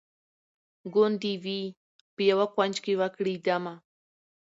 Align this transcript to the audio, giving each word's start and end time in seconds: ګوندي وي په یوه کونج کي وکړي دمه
ګوندي 0.93 1.33
وي 1.43 1.61
په 2.15 2.21
یوه 2.31 2.45
کونج 2.55 2.75
کي 2.85 2.93
وکړي 3.01 3.35
دمه 3.45 3.73